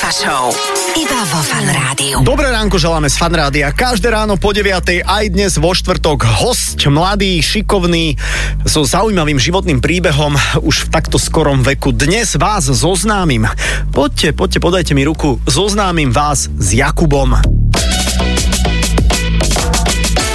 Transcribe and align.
Alfa 0.00 0.16
Show. 0.16 0.48
Iba 0.96 1.20
vo 1.28 1.44
Fan 1.44 1.68
Rádiu. 1.68 2.24
Dobré 2.24 2.48
ránko 2.48 2.80
želáme 2.80 3.12
z 3.12 3.20
Fan 3.20 3.36
Rádia. 3.36 3.68
Každé 3.68 4.08
ráno 4.08 4.40
po 4.40 4.56
9. 4.56 5.04
aj 5.04 5.24
dnes 5.28 5.60
vo 5.60 5.76
štvrtok 5.76 6.24
host 6.40 6.80
mladý, 6.88 7.44
šikovný, 7.44 8.16
so 8.64 8.80
zaujímavým 8.80 9.36
životným 9.36 9.84
príbehom 9.84 10.40
už 10.64 10.88
v 10.88 10.90
takto 10.96 11.20
skorom 11.20 11.60
veku. 11.60 11.92
Dnes 11.92 12.32
vás 12.40 12.72
zoznámim. 12.72 13.44
Poďte, 13.92 14.32
poďte, 14.32 14.64
podajte 14.64 14.92
mi 14.96 15.04
ruku. 15.04 15.36
Zoznámim 15.44 16.16
vás 16.16 16.48
s 16.48 16.72
Jakubom. 16.72 17.36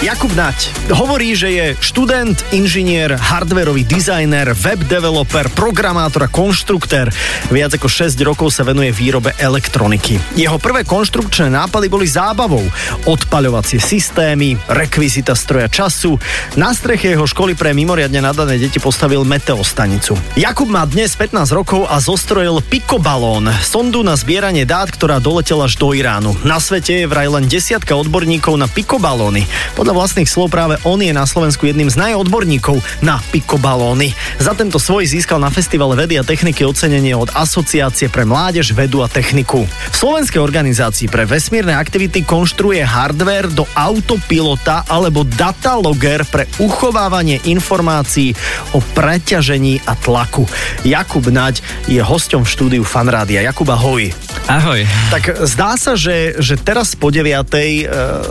Jakub 0.05 0.37
Nať 0.37 0.69
hovorí, 0.93 1.33
že 1.33 1.49
je 1.49 1.65
študent, 1.81 2.37
inžinier, 2.53 3.17
hardwareový 3.17 3.89
dizajner, 3.89 4.53
web 4.53 4.77
developer, 4.85 5.49
programátor 5.49 6.21
a 6.21 6.29
konštruktér. 6.29 7.09
Viac 7.49 7.73
ako 7.73 7.89
6 7.89 8.13
rokov 8.21 8.53
sa 8.53 8.61
venuje 8.61 8.93
výrobe 8.93 9.33
elektroniky. 9.41 10.37
Jeho 10.37 10.61
prvé 10.61 10.85
konštrukčné 10.85 11.49
nápady 11.49 11.89
boli 11.89 12.05
zábavou. 12.05 12.61
Odpaľovacie 13.09 13.81
systémy, 13.81 14.53
rekvizita 14.69 15.33
stroja 15.33 15.73
času. 15.73 16.21
Na 16.53 16.69
streche 16.77 17.17
jeho 17.17 17.25
školy 17.25 17.57
pre 17.57 17.73
mimoriadne 17.73 18.21
nadané 18.21 18.61
deti 18.61 18.77
postavil 18.77 19.25
meteostanicu. 19.25 20.13
Jakub 20.37 20.69
má 20.69 20.85
dnes 20.85 21.17
15 21.17 21.49
rokov 21.49 21.89
a 21.89 21.97
zostrojil 21.97 22.61
pikobalón, 22.61 23.49
sondu 23.65 24.05
na 24.05 24.13
zbieranie 24.13 24.69
dát, 24.69 24.93
ktorá 24.93 25.17
doletela 25.17 25.65
až 25.65 25.81
do 25.81 25.97
Iránu. 25.97 26.37
Na 26.45 26.61
svete 26.61 26.93
je 26.93 27.09
vraj 27.09 27.25
len 27.25 27.49
desiatka 27.49 27.97
odborníkov 27.97 28.53
na 28.53 28.69
pikobalóny. 28.69 29.49
Podľa 29.73 29.94
vlastných 29.95 30.27
slov 30.27 30.51
práve 30.51 30.75
on 30.83 30.99
je 30.99 31.15
na 31.15 31.23
Slovensku 31.23 31.63
jedným 31.63 31.87
z 31.87 31.95
najodborníkov 31.95 32.83
na 32.99 33.23
pikobalóny. 33.31 34.11
Za 34.35 34.51
tento 34.51 34.75
svoj 34.75 35.07
získal 35.07 35.39
na 35.39 35.47
festivale 35.47 35.95
vedy 35.95 36.19
a 36.19 36.27
techniky 36.27 36.67
ocenenie 36.67 37.15
od 37.15 37.31
Asociácie 37.31 38.11
pre 38.11 38.27
mládež, 38.27 38.75
vedu 38.75 38.99
a 38.99 39.07
techniku. 39.07 39.63
V 39.63 39.95
slovenskej 39.95 40.43
organizácii 40.43 41.07
pre 41.07 41.23
vesmírne 41.23 41.71
aktivity 41.71 42.27
konštruuje 42.27 42.83
hardware 42.83 43.47
do 43.47 43.63
autopilota 43.71 44.83
alebo 44.91 45.23
datalogger 45.23 46.27
pre 46.27 46.43
uchovávanie 46.59 47.39
informácií 47.47 48.35
o 48.75 48.83
preťažení 48.83 49.79
a 49.87 49.95
tlaku. 49.95 50.43
Jakub 50.83 51.23
Naď 51.31 51.63
je 51.87 52.03
hosťom 52.03 52.43
v 52.43 52.51
štúdiu 52.51 52.83
Fanrádia. 52.83 53.45
Jakub, 53.45 53.69
ahoj. 53.71 54.24
Ahoj. 54.45 54.85
Tak 55.09 55.41
zdá 55.49 55.73
sa, 55.73 55.97
že, 55.97 56.37
že 56.37 56.53
teraz 56.61 56.93
po 56.93 57.09
9. 57.09 57.25
Uh, 57.25 57.49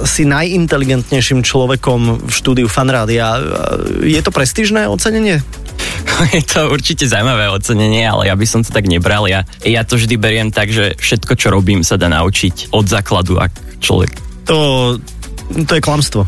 si 0.06 0.22
najinteligentnejším 0.22 1.42
človekom 1.42 2.22
v 2.22 2.30
štúdiu 2.30 2.70
Fanrádia. 2.70 3.34
Je 3.98 4.22
to 4.22 4.30
prestížne 4.30 4.86
ocenenie? 4.86 5.42
Je 6.36 6.42
to 6.46 6.70
určite 6.70 7.10
zaujímavé 7.10 7.50
ocenenie, 7.50 8.06
ale 8.06 8.30
ja 8.30 8.38
by 8.38 8.46
som 8.46 8.62
to 8.62 8.70
tak 8.70 8.86
nebral. 8.86 9.26
Ja, 9.26 9.42
ja 9.66 9.82
to 9.82 9.98
vždy 9.98 10.14
beriem 10.14 10.54
tak, 10.54 10.70
že 10.70 10.94
všetko, 10.94 11.34
čo 11.34 11.50
robím, 11.50 11.82
sa 11.82 11.98
dá 11.98 12.06
naučiť 12.06 12.70
od 12.70 12.86
základu, 12.86 13.42
ak 13.42 13.50
človek. 13.82 14.14
To, 14.46 14.94
to 15.66 15.72
je 15.74 15.82
klamstvo. 15.82 16.22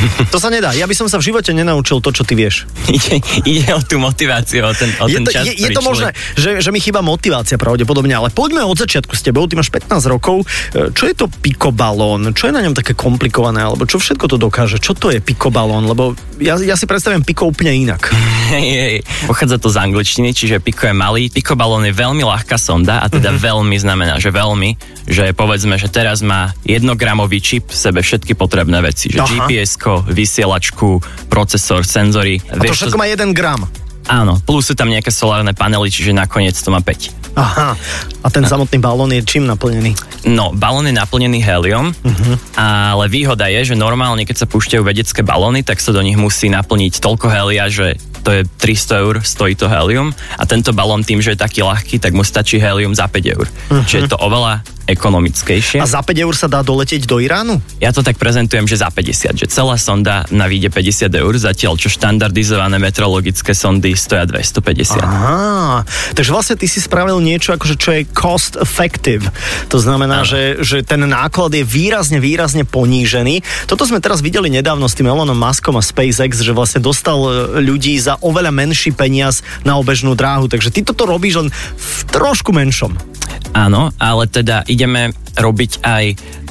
To 0.32 0.38
sa 0.38 0.48
nedá. 0.52 0.72
Ja 0.76 0.84
by 0.84 0.94
som 0.94 1.06
sa 1.08 1.16
v 1.20 1.32
živote 1.32 1.50
nenaučil 1.52 2.02
to, 2.02 2.10
čo 2.12 2.22
ty 2.26 2.36
vieš. 2.36 2.68
Ide, 2.86 3.18
ide 3.44 3.70
o 3.74 3.80
tú 3.82 3.98
motiváciu, 3.98 4.62
o 4.66 4.72
ten, 4.72 4.90
o 5.00 5.06
je 5.08 5.16
ten 5.18 5.24
to, 5.26 5.30
čas, 5.32 5.44
je, 5.48 5.54
je 5.58 5.70
to 5.72 5.82
možné, 5.82 6.12
že, 6.38 6.60
že 6.62 6.70
mi 6.70 6.78
chýba 6.78 7.02
motivácia 7.02 7.58
pravdepodobne, 7.58 8.14
ale 8.14 8.30
poďme 8.30 8.62
od 8.62 8.76
začiatku 8.76 9.16
s 9.16 9.22
tebou. 9.24 9.48
Ty 9.48 9.58
máš 9.58 9.72
15 9.72 10.12
rokov. 10.12 10.46
E, 10.72 10.92
Čo 10.92 11.04
je 11.08 11.14
to 11.16 11.26
pikobalón? 11.28 12.30
Čo 12.36 12.50
je 12.50 12.52
na 12.54 12.62
ňom 12.62 12.76
také 12.76 12.94
komplikované? 12.94 13.64
Alebo 13.64 13.88
čo 13.88 13.98
všetko 13.98 14.26
to 14.30 14.36
dokáže? 14.38 14.78
Čo 14.78 14.94
to 14.94 15.10
je 15.10 15.18
pikobalón? 15.18 15.88
Lebo 15.88 16.14
ja, 16.38 16.58
ja 16.60 16.76
si 16.76 16.84
predstavím 16.84 17.24
piko 17.24 17.48
úplne 17.48 17.72
inak. 17.74 18.12
Hej. 18.46 19.02
Pochádza 19.26 19.58
to 19.58 19.68
z 19.68 19.76
angličtiny, 19.82 20.30
čiže 20.30 20.62
piko 20.62 20.86
je 20.86 20.94
malý. 20.94 21.28
Pikobalón 21.28 21.82
je 21.86 21.94
veľmi 21.94 22.22
ľahká 22.22 22.54
sonda 22.54 23.02
a 23.02 23.06
teda 23.10 23.34
veľmi 23.34 23.74
znamená, 23.74 24.22
že 24.22 24.30
veľmi, 24.30 24.78
že 25.10 25.34
povedzme, 25.34 25.74
že 25.76 25.90
teraz 25.90 26.22
má 26.22 26.54
jednogramový 26.62 27.42
čip 27.42 27.70
v 27.70 27.76
sebe 27.76 28.00
všetky 28.02 28.38
potrebné 28.38 28.78
veci, 28.82 29.10
že. 29.10 29.18
GPS-ko, 29.18 30.06
vysielačku, 30.06 31.02
procesor, 31.26 31.82
senzory. 31.82 32.38
A 32.50 32.62
to 32.62 32.74
všetko 32.74 32.98
má 32.98 33.10
1 33.10 33.34
gram. 33.34 33.66
Áno, 34.06 34.38
plus 34.38 34.70
sú 34.70 34.78
tam 34.78 34.86
nejaké 34.86 35.10
solárne 35.10 35.50
panely, 35.50 35.90
čiže 35.90 36.14
nakoniec 36.14 36.54
to 36.54 36.70
má 36.70 36.78
5. 36.78 37.34
Aha. 37.36 37.74
A 38.22 38.26
ten 38.32 38.46
samotný 38.46 38.78
balón 38.78 39.10
je 39.12 39.20
čím 39.26 39.44
naplnený? 39.50 39.92
No, 40.30 40.54
balón 40.54 40.88
je 40.88 40.94
naplnený 40.94 41.42
helium, 41.42 41.92
uh-huh. 41.92 42.36
ale 42.56 43.10
výhoda 43.12 43.50
je, 43.50 43.74
že 43.74 43.76
normálne, 43.76 44.24
keď 44.24 44.46
sa 44.46 44.46
púšťajú 44.48 44.82
vedecké 44.86 45.20
balóny, 45.26 45.66
tak 45.66 45.82
sa 45.82 45.90
do 45.90 46.00
nich 46.00 46.16
musí 46.16 46.48
naplniť 46.48 47.02
toľko 47.02 47.26
helia, 47.28 47.66
že 47.68 47.98
to 48.26 48.34
je 48.34 48.42
300 48.58 49.06
eur, 49.06 49.14
stojí 49.22 49.54
to 49.54 49.70
helium 49.70 50.10
a 50.34 50.42
tento 50.50 50.74
balón 50.74 51.06
tým, 51.06 51.22
že 51.22 51.38
je 51.38 51.38
taký 51.38 51.62
ľahký, 51.62 52.02
tak 52.02 52.10
mu 52.10 52.26
stačí 52.26 52.58
helium 52.58 52.90
za 52.90 53.06
5 53.06 53.34
eur. 53.38 53.46
Uh-huh. 53.46 53.86
Čiže 53.86 54.02
je 54.02 54.10
to 54.10 54.18
oveľa 54.18 54.66
ekonomickejšie. 54.86 55.82
A 55.82 55.86
za 55.86 56.00
5 56.00 56.14
eur 56.14 56.34
sa 56.38 56.46
dá 56.46 56.62
doletieť 56.62 57.04
do 57.10 57.18
Iránu? 57.18 57.58
Ja 57.82 57.90
to 57.90 58.06
tak 58.06 58.16
prezentujem, 58.22 58.70
že 58.70 58.78
za 58.78 58.88
50, 58.88 59.34
že 59.34 59.46
celá 59.50 59.74
sonda 59.76 60.22
na 60.30 60.46
výjde 60.46 60.70
50 60.70 61.10
eur, 61.10 61.34
zatiaľ 61.34 61.74
čo 61.74 61.90
štandardizované 61.90 62.78
meteorologické 62.78 63.50
sondy 63.52 63.98
stoja 63.98 64.24
250. 64.30 65.02
Aha, 65.02 65.82
takže 66.14 66.30
vlastne 66.30 66.56
ty 66.56 66.70
si 66.70 66.78
spravil 66.78 67.18
niečo, 67.18 67.58
akože 67.58 67.74
čo 67.74 67.90
je 67.98 68.02
cost 68.14 68.54
effective. 68.56 69.26
To 69.74 69.82
znamená, 69.82 70.22
že, 70.22 70.62
že 70.62 70.86
ten 70.86 71.02
náklad 71.02 71.50
je 71.50 71.66
výrazne, 71.66 72.22
výrazne 72.22 72.62
ponížený. 72.62 73.66
Toto 73.66 73.82
sme 73.82 73.98
teraz 73.98 74.22
videli 74.22 74.48
nedávno 74.48 74.86
s 74.86 74.94
tým 74.94 75.10
Elonom 75.10 75.36
Muskom 75.36 75.74
a 75.74 75.82
SpaceX, 75.82 76.46
že 76.46 76.54
vlastne 76.54 76.78
dostal 76.78 77.18
e, 77.26 77.58
ľudí 77.60 77.98
za 77.98 78.22
oveľa 78.22 78.54
menší 78.54 78.94
peniaz 78.94 79.42
na 79.66 79.74
obežnú 79.74 80.14
dráhu. 80.14 80.46
Takže 80.46 80.70
ty 80.70 80.86
toto 80.86 81.10
robíš 81.10 81.42
len 81.42 81.48
v 81.74 81.90
trošku 82.14 82.54
menšom. 82.54 83.15
Áno, 83.56 83.88
ale 83.96 84.28
teda 84.28 84.68
ideme 84.68 85.16
robiť 85.32 85.80
aj 85.80 86.04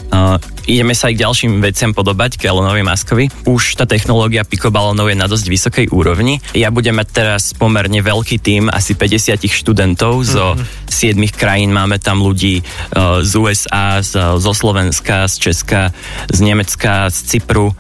uh, 0.10 0.42
ideme 0.66 0.98
sa 0.98 1.14
aj 1.14 1.14
k 1.14 1.22
ďalším 1.22 1.52
veciam 1.62 1.94
podobať, 1.94 2.42
k 2.42 2.50
Elonovi 2.50 2.82
Maskovi. 2.82 3.26
Už 3.46 3.78
tá 3.78 3.86
technológia 3.86 4.42
pikobalónov 4.42 5.14
je 5.14 5.18
na 5.18 5.30
dosť 5.30 5.46
vysokej 5.46 5.86
úrovni. 5.94 6.42
Ja 6.58 6.74
budem 6.74 6.98
mať 6.98 7.08
teraz 7.14 7.54
pomerne 7.54 8.02
veľký 8.02 8.42
tím, 8.42 8.74
asi 8.74 8.98
50 8.98 9.46
študentov 9.46 10.26
zo 10.26 10.58
mm-hmm. 10.58 11.30
7 11.30 11.38
krajín. 11.38 11.70
Máme 11.70 12.02
tam 12.02 12.26
ľudí 12.26 12.66
uh, 12.66 13.22
z 13.22 13.32
USA, 13.38 14.02
z, 14.02 14.42
zo 14.42 14.54
Slovenska, 14.58 15.30
z 15.30 15.36
Česka, 15.50 15.94
z 16.34 16.40
Nemecka, 16.42 17.14
z 17.14 17.18
Cypru 17.38 17.78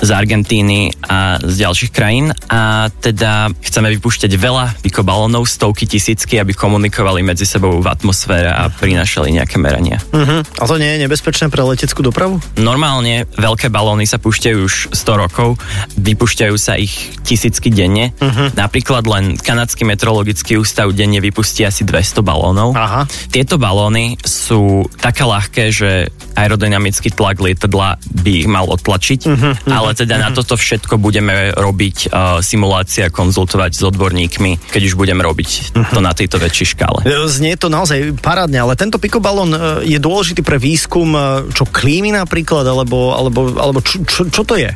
z 0.00 0.10
Argentíny 0.10 0.90
a 1.06 1.38
z 1.38 1.54
ďalších 1.64 1.92
krajín 1.94 2.34
a 2.50 2.90
teda 2.90 3.50
chceme 3.62 3.90
vypúšťať 3.98 4.32
veľa 4.34 4.80
pikobalónov, 4.82 5.46
stovky 5.46 5.86
tisícky, 5.86 6.38
aby 6.40 6.52
komunikovali 6.54 7.22
medzi 7.22 7.46
sebou 7.46 7.78
v 7.78 7.86
atmosfére 7.86 8.50
a 8.50 8.68
prinášali 8.70 9.34
nejaké 9.34 9.56
merania. 9.60 9.98
Uh-huh. 10.10 10.42
A 10.42 10.64
to 10.66 10.76
nie 10.80 10.96
je 10.96 11.02
nebezpečné 11.06 11.48
pre 11.48 11.62
leteckú 11.62 12.02
dopravu? 12.02 12.42
Normálne 12.58 13.28
veľké 13.38 13.70
balóny 13.70 14.06
sa 14.08 14.18
púšťajú 14.18 14.58
už 14.60 14.74
100 14.92 15.22
rokov, 15.24 15.56
vypúšťajú 15.98 16.56
sa 16.58 16.76
ich 16.76 16.92
tisícky 17.24 17.70
denne. 17.70 18.12
Uh-huh. 18.18 18.50
Napríklad 18.54 19.06
len 19.06 19.38
kanadský 19.38 19.86
meteorologický 19.86 20.58
ústav 20.58 20.92
denne 20.92 21.18
vypustí 21.22 21.64
asi 21.64 21.86
200 21.86 22.20
balónov. 22.20 22.76
Aha. 22.76 23.06
Tieto 23.32 23.56
balóny 23.56 24.18
sú 24.22 24.86
také 24.98 25.24
ľahké, 25.24 25.64
že 25.70 25.90
aerodynamický 26.34 27.14
tlak 27.14 27.38
lietadla 27.38 27.96
by 28.10 28.30
ich 28.44 28.48
mal 28.50 28.66
odtlačiť, 28.66 29.20
uh-huh, 29.24 29.54
ale 29.84 29.92
teda 29.94 30.16
na 30.16 30.32
toto 30.32 30.56
všetko 30.56 30.96
budeme 30.96 31.52
robiť 31.52 32.08
uh, 32.08 32.40
simulácie 32.40 33.04
a 33.04 33.12
konzultovať 33.12 33.72
s 33.76 33.82
odborníkmi, 33.84 34.72
keď 34.72 34.82
už 34.88 34.94
budeme 34.96 35.20
robiť 35.20 35.76
to 35.92 36.00
na 36.00 36.16
tejto 36.16 36.40
väčšej 36.40 36.66
škále. 36.74 37.04
E, 37.04 37.28
Znie 37.28 37.54
to 37.60 37.68
naozaj 37.68 38.16
parádne, 38.18 38.64
ale 38.64 38.74
tento 38.74 38.96
pikobalón 38.96 39.52
e, 39.52 39.58
je 39.84 39.98
dôležitý 40.00 40.40
pre 40.40 40.56
výskum 40.56 41.12
e, 41.14 41.20
čo 41.52 41.68
klímy 41.68 42.16
napríklad, 42.16 42.64
alebo, 42.64 43.12
alebo, 43.12 43.52
alebo 43.60 43.78
čo, 43.84 44.00
čo, 44.02 44.26
čo 44.28 44.42
to 44.42 44.56
je? 44.56 44.72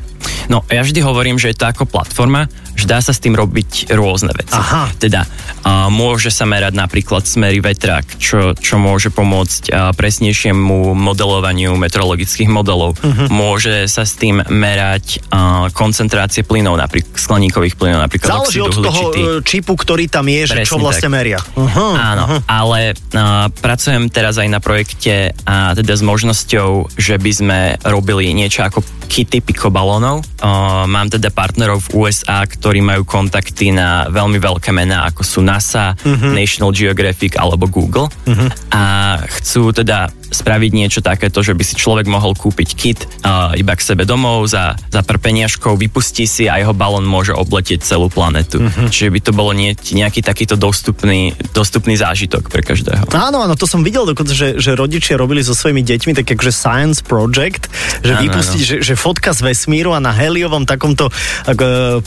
No, 0.48 0.64
ja 0.68 0.80
vždy 0.80 1.00
hovorím, 1.04 1.36
že 1.36 1.52
je 1.52 1.58
to 1.60 1.68
ako 1.68 1.84
platforma, 1.84 2.48
že 2.78 2.86
dá 2.86 3.02
sa 3.02 3.10
s 3.10 3.18
tým 3.18 3.34
robiť 3.34 3.90
rôzne 3.90 4.30
veci. 4.30 4.54
Aha. 4.54 4.94
Teda 4.94 5.26
uh, 5.26 5.90
môže 5.90 6.30
sa 6.30 6.46
merať 6.46 6.78
napríklad 6.78 7.26
smery 7.26 7.58
vetrák, 7.58 8.06
čo, 8.22 8.54
čo 8.54 8.78
môže 8.78 9.10
pomôcť 9.10 9.62
uh, 9.74 9.90
presnejšiemu 9.98 10.94
modelovaniu 10.94 11.74
meteorologických 11.74 12.46
modelov. 12.46 12.94
Uh-huh. 12.94 13.26
Môže 13.34 13.90
sa 13.90 14.06
s 14.06 14.14
tým 14.14 14.38
merať 14.46 15.26
uh, 15.34 15.66
koncentrácie 15.74 16.46
plynov, 16.46 16.78
napríklad 16.78 17.18
skleníkových 17.18 17.74
plynov, 17.74 18.06
napríklad 18.06 18.46
Záleží 18.46 18.60
od 18.62 18.78
toho 18.78 19.02
e, 19.10 19.20
čipu, 19.42 19.74
ktorý 19.74 20.06
tam 20.06 20.30
je, 20.30 20.54
že 20.54 20.62
čo 20.62 20.78
vlastne 20.78 21.10
tak. 21.10 21.16
meria. 21.18 21.38
Uh-huh. 21.58 21.98
Áno, 21.98 22.38
ale 22.46 22.94
uh, 22.94 23.50
pracujem 23.50 24.06
teraz 24.06 24.38
aj 24.38 24.46
na 24.46 24.62
projekte 24.62 25.34
a 25.42 25.74
teda 25.74 25.98
s 25.98 26.02
možnosťou, 26.06 26.94
že 26.94 27.18
by 27.18 27.32
sme 27.34 27.58
robili 27.82 28.30
niečo 28.30 28.62
ako 28.62 28.84
kity 29.08 29.40
pikobalónov. 29.40 30.20
Uh, 30.38 30.84
mám 30.84 31.08
teda 31.08 31.32
partnerov 31.32 31.88
v 31.88 32.06
USA, 32.06 32.44
ktorí 32.44 32.67
ktorí 32.68 32.84
majú 32.84 33.08
kontakty 33.08 33.72
na 33.72 34.12
veľmi 34.12 34.36
veľké 34.36 34.76
mená, 34.76 35.08
ako 35.08 35.24
sú 35.24 35.40
NASA, 35.40 35.96
uh-huh. 35.96 36.36
National 36.36 36.68
Geographic 36.76 37.40
alebo 37.40 37.64
Google. 37.64 38.12
Uh-huh. 38.28 38.52
A 38.68 39.16
chcú 39.24 39.72
teda 39.72 40.12
spraviť 40.28 40.70
niečo 40.76 41.00
takéto, 41.00 41.40
že 41.40 41.56
by 41.56 41.64
si 41.64 41.72
človek 41.72 42.04
mohol 42.04 42.36
kúpiť 42.36 42.68
kit 42.76 43.00
uh, 43.24 43.56
iba 43.56 43.72
k 43.72 43.80
sebe 43.80 44.04
domov 44.04 44.44
za, 44.44 44.76
za 44.92 45.00
pár 45.00 45.16
peniažkov, 45.16 45.80
vypustí 45.80 46.28
si 46.28 46.44
a 46.44 46.60
jeho 46.60 46.76
balón 46.76 47.08
môže 47.08 47.32
obletieť 47.32 47.80
celú 47.80 48.12
planetu. 48.12 48.60
Uh-huh. 48.60 48.92
Čiže 48.92 49.08
by 49.16 49.20
to 49.24 49.32
bolo 49.32 49.56
nie, 49.56 49.72
nejaký 49.72 50.20
takýto 50.20 50.60
dostupný, 50.60 51.32
dostupný 51.56 51.96
zážitok 51.96 52.52
pre 52.52 52.60
každého. 52.60 53.08
Áno, 53.16 53.48
áno, 53.48 53.56
to 53.56 53.64
som 53.64 53.80
videl 53.80 54.04
dokonca, 54.04 54.36
že, 54.36 54.60
že 54.60 54.76
rodičia 54.76 55.16
robili 55.16 55.40
so 55.40 55.56
svojimi 55.56 55.80
deťmi 55.80 56.12
tak 56.12 56.28
akože 56.36 56.52
science 56.52 57.00
project, 57.00 57.72
že 58.04 58.12
áno, 58.12 58.28
vypustiť, 58.28 58.60
áno. 58.60 58.68
Že, 58.68 58.76
že 58.84 58.94
fotka 59.00 59.32
z 59.32 59.40
vesmíru 59.48 59.96
a 59.96 60.04
na 60.04 60.12
heliovom 60.12 60.68
takomto 60.68 61.08
ako, 61.48 61.64
e, 61.64 62.04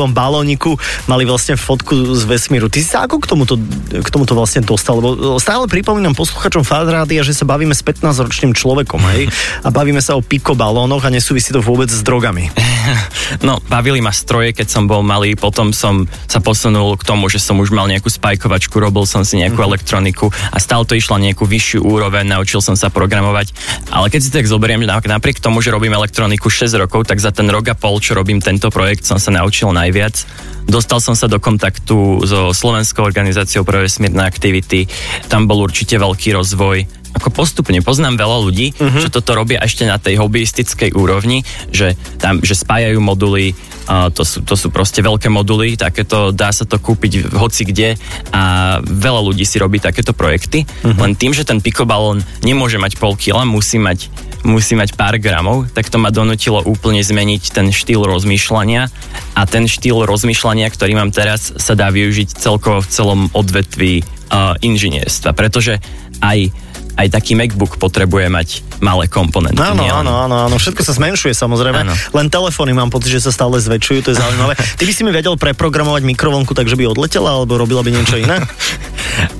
počasiovom 0.00 0.16
balóniku 0.16 0.80
mali 1.04 1.28
vlastne 1.28 1.60
fotku 1.60 2.16
z 2.16 2.24
vesmíru. 2.24 2.72
Ty 2.72 2.78
si 2.80 2.88
sa 2.88 3.04
ako 3.04 3.20
k 3.20 3.26
tomuto, 3.28 3.54
k 4.00 4.08
tomuto 4.08 4.32
vlastne 4.32 4.64
dostal? 4.64 4.96
Lebo 4.96 5.36
stále 5.36 5.68
pripomínam 5.68 6.16
posluchačom 6.16 6.64
Fadrádia, 6.64 7.20
že 7.20 7.36
sa 7.36 7.44
bavíme 7.44 7.76
s 7.76 7.84
15-ročným 7.84 8.56
človekom, 8.56 9.00
hej? 9.12 9.28
A 9.66 9.68
bavíme 9.68 10.00
sa 10.00 10.16
o 10.16 10.24
pikobalónoch 10.24 11.04
a 11.04 11.12
nesúvisí 11.12 11.52
to 11.52 11.60
vôbec 11.60 11.92
s 11.92 12.00
drogami. 12.00 12.48
No, 13.46 13.62
bavili 13.70 14.02
ma 14.02 14.10
stroje, 14.10 14.50
keď 14.52 14.68
som 14.68 14.84
bol 14.90 15.06
malý, 15.06 15.38
potom 15.38 15.70
som 15.70 16.04
sa 16.26 16.42
posunul 16.42 16.98
k 16.98 17.06
tomu, 17.06 17.30
že 17.30 17.38
som 17.38 17.56
už 17.62 17.70
mal 17.70 17.86
nejakú 17.86 18.10
spajkovačku, 18.10 18.74
robil 18.82 19.06
som 19.06 19.22
si 19.22 19.38
nejakú 19.38 19.56
mm-hmm. 19.56 19.70
elektroniku 19.70 20.26
a 20.50 20.58
stále 20.58 20.82
to 20.84 20.98
išlo 20.98 21.16
nejakú 21.16 21.46
vyššiu 21.46 21.86
úroveň, 21.86 22.26
naučil 22.26 22.58
som 22.58 22.74
sa 22.74 22.90
programovať. 22.90 23.54
Ale 23.94 24.10
keď 24.10 24.20
si 24.20 24.34
tak 24.34 24.50
zoberiem, 24.50 24.82
napriek 24.84 25.38
tomu, 25.38 25.62
že 25.62 25.70
robím 25.70 25.94
elektroniku 25.94 26.50
6 26.50 26.74
rokov, 26.80 27.06
tak 27.06 27.22
za 27.22 27.30
ten 27.30 27.46
rok 27.48 27.70
a 27.70 27.76
pol, 27.78 28.02
čo 28.02 28.18
robím 28.18 28.42
tento 28.42 28.68
projekt, 28.68 29.06
som 29.06 29.22
sa 29.22 29.30
naučil 29.30 29.70
najviac. 29.70 30.26
Dostal 30.70 31.02
som 31.02 31.18
sa 31.18 31.26
do 31.26 31.42
kontaktu 31.42 32.22
so 32.22 32.54
Slovenskou 32.54 33.02
organizáciou 33.02 33.66
pre 33.66 33.82
vesmírne 33.82 34.22
aktivity. 34.22 34.86
Tam 35.26 35.50
bol 35.50 35.66
určite 35.66 35.98
veľký 35.98 36.38
rozvoj 36.38 37.00
ako 37.10 37.34
postupne 37.34 37.74
poznám 37.82 38.22
veľa 38.22 38.38
ľudí, 38.46 38.70
uh-huh. 38.70 39.02
čo 39.02 39.10
toto 39.10 39.34
robia 39.34 39.58
ešte 39.58 39.82
na 39.82 39.98
tej 39.98 40.22
hobbyistickej 40.22 40.94
úrovni, 40.94 41.42
že 41.74 41.98
tam, 42.22 42.38
že 42.38 42.54
spájajú 42.54 43.02
moduly, 43.02 43.58
uh, 43.90 44.14
to, 44.14 44.22
sú, 44.22 44.46
to 44.46 44.54
sú 44.54 44.70
proste 44.70 45.02
veľké 45.02 45.26
moduly, 45.26 45.74
takéto 45.74 46.30
dá 46.30 46.54
sa 46.54 46.62
to 46.62 46.78
kúpiť 46.78 47.34
hoci 47.34 47.66
kde 47.66 47.98
a 48.30 48.42
veľa 48.78 49.26
ľudí 49.26 49.42
si 49.42 49.58
robí 49.58 49.82
takéto 49.82 50.14
projekty, 50.14 50.62
uh-huh. 50.62 51.02
len 51.02 51.18
tým, 51.18 51.34
že 51.34 51.42
ten 51.42 51.58
pikobalón 51.58 52.22
nemôže 52.46 52.78
mať 52.78 52.94
pol 52.94 53.18
kila, 53.18 53.42
musí 53.42 53.82
mať 53.82 54.06
musí 54.44 54.72
mať 54.76 54.96
pár 54.96 55.20
gramov, 55.20 55.68
tak 55.72 55.92
to 55.92 56.00
ma 56.00 56.08
donutilo 56.08 56.64
úplne 56.64 57.04
zmeniť 57.04 57.52
ten 57.52 57.68
štýl 57.72 58.04
rozmýšľania 58.08 58.88
a 59.36 59.42
ten 59.44 59.68
štýl 59.68 60.08
rozmýšľania, 60.08 60.68
ktorý 60.72 60.96
mám 60.96 61.12
teraz, 61.12 61.52
sa 61.60 61.76
dá 61.76 61.92
využiť 61.92 62.40
celkovo 62.40 62.80
v 62.80 62.88
celom 62.88 63.20
odvetví 63.36 64.00
uh, 64.02 64.56
inžinierstva, 64.60 65.36
pretože 65.36 65.78
aj 66.24 66.52
aj 67.00 67.16
taký 67.16 67.32
MacBook 67.32 67.80
potrebuje 67.80 68.28
mať 68.28 68.48
malé 68.84 69.08
komponenty. 69.08 69.56
Áno, 69.56 69.88
áno, 69.88 70.12
áno, 70.28 70.36
áno, 70.50 70.56
všetko 70.60 70.84
sa 70.84 70.92
zmenšuje 70.92 71.32
samozrejme, 71.32 71.80
áno. 71.86 71.94
len 71.96 72.26
telefóny 72.28 72.76
mám 72.76 72.92
pocit, 72.92 73.16
že 73.16 73.24
sa 73.24 73.32
stále 73.32 73.56
zväčšujú, 73.56 74.04
to 74.04 74.10
je 74.12 74.20
zaujímavé. 74.20 74.52
Ty 74.78 74.82
by 74.84 74.92
si 74.92 75.02
mi 75.08 75.12
vedel 75.14 75.32
preprogramovať 75.40 76.04
mikrovlnku 76.04 76.52
tak, 76.52 76.68
že 76.68 76.76
by 76.76 76.92
odletela, 76.92 77.40
alebo 77.40 77.56
robila 77.56 77.80
by 77.80 77.90
niečo 77.94 78.20
iné? 78.20 78.36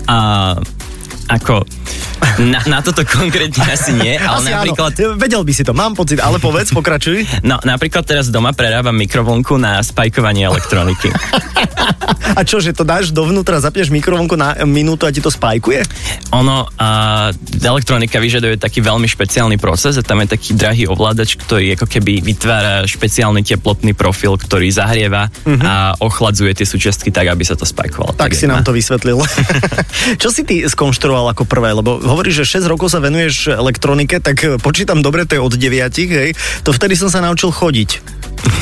A, 0.08 0.56
ako, 1.31 1.62
na, 2.41 2.61
na 2.69 2.79
toto 2.81 3.05
konkrétne 3.05 3.65
asi 3.69 3.93
nie, 3.97 4.17
ale 4.17 4.49
asi 4.49 4.53
napríklad... 4.53 4.93
Áno. 4.97 5.17
Vedel 5.17 5.43
by 5.44 5.53
si 5.53 5.62
to, 5.65 5.73
mám 5.73 5.93
pocit, 5.97 6.21
ale 6.21 6.41
povedz, 6.41 6.73
pokračuj. 6.73 7.44
No, 7.44 7.61
napríklad 7.61 8.05
teraz 8.05 8.32
doma 8.32 8.53
prerábam 8.56 8.97
mikrovlnku 8.97 9.56
na 9.61 9.81
spajkovanie 9.81 10.49
elektroniky. 10.49 11.12
a 12.38 12.41
čo, 12.44 12.61
že 12.61 12.73
to 12.73 12.85
dáš 12.85 13.12
dovnútra, 13.12 13.61
zapneš 13.61 13.93
mikrovlnku 13.93 14.37
na 14.37 14.56
minútu 14.65 15.05
a 15.05 15.12
ti 15.12 15.21
to 15.21 15.32
spajkuje? 15.32 15.85
Ono, 16.37 16.69
a, 16.77 16.88
elektronika 17.61 18.21
vyžaduje 18.21 18.56
taký 18.56 18.81
veľmi 18.85 19.09
špeciálny 19.09 19.56
proces 19.61 20.00
a 20.00 20.03
tam 20.05 20.25
je 20.25 20.32
taký 20.37 20.56
drahý 20.56 20.88
ovládač, 20.88 21.37
ktorý 21.37 21.77
ako 21.77 21.87
keby 21.88 22.25
vytvára 22.25 22.85
špeciálny 22.88 23.44
teplotný 23.44 23.93
profil, 23.93 24.41
ktorý 24.41 24.73
zahrieva 24.73 25.29
uh-huh. 25.29 25.61
a 25.61 25.75
ochladzuje 26.00 26.56
tie 26.56 26.67
súčiastky 26.69 27.12
tak, 27.12 27.29
aby 27.29 27.44
sa 27.44 27.56
to 27.56 27.69
spajkovalo. 27.69 28.17
Tak, 28.17 28.32
tak 28.32 28.38
si 28.38 28.49
nám 28.49 28.65
to 28.65 28.73
vysvetlil. 28.73 29.21
čo 30.23 30.29
si 30.32 30.44
ty 30.49 30.65
skonštruoval 30.65 31.19
ako 31.28 31.44
prvé? 31.44 31.76
Lebo 31.76 32.00
hovoríš, 32.00 32.46
že 32.46 32.62
6 32.62 32.70
rokov 32.70 32.88
sa 32.94 33.02
venuješ 33.02 33.52
elektronike, 33.52 34.22
tak 34.22 34.37
eh, 34.46 34.56
počítam 34.56 35.05
dobre, 35.05 35.28
to 35.28 35.37
je 35.37 35.43
od 35.43 35.55
9, 35.58 35.93
hej. 36.08 36.31
To 36.64 36.70
vtedy 36.72 36.96
som 36.96 37.12
sa 37.12 37.20
naučil 37.20 37.52
chodiť. 37.52 37.90